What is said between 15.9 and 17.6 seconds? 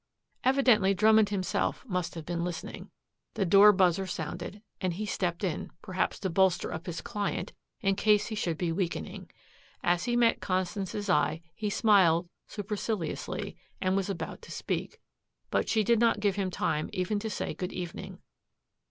not give him time even to say